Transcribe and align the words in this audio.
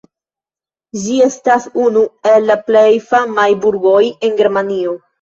Ĝi 1.03 1.17
estas 1.25 1.69
unu 1.85 2.03
el 2.33 2.49
la 2.49 2.57
plej 2.73 2.89
famaj 3.13 3.49
burgoj 3.69 4.05
en 4.11 4.39
Germanio. 4.45 5.03